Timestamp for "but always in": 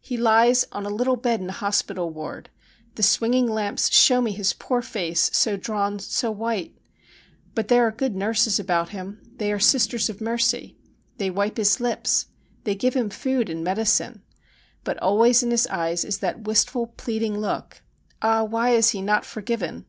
14.82-15.52